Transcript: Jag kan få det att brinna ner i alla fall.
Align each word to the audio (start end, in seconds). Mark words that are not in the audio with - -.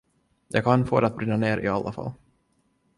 Jag 0.47 0.63
kan 0.63 0.87
få 0.87 0.99
det 0.99 1.07
att 1.07 1.15
brinna 1.15 1.37
ner 1.37 1.57
i 1.57 1.67
alla 1.67 1.91
fall. 1.91 2.11